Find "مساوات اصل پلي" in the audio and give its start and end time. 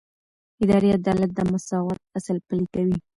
1.51-2.65